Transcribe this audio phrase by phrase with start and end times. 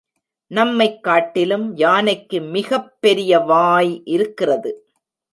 [0.47, 4.89] நம்மைக் காட்டிலும் யானைக்கு மிகப் பெரிய வாய் இருக்கிறது.